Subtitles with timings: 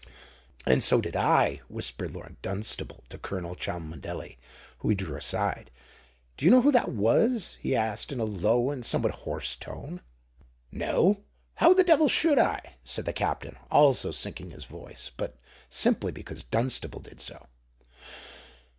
[0.65, 4.39] "And so did I," whispered Lord Dunstable to Colonel Cholmondeley,
[4.79, 5.69] whom he drew aside.
[6.37, 10.01] "Do you know who that was?" he asked in a low and somewhat hoarse tone.
[10.71, 11.21] "No:
[11.53, 15.37] how the devil should I?" said the Captain, also sinking his voice—but
[15.69, 17.45] simply because Dunstable did so.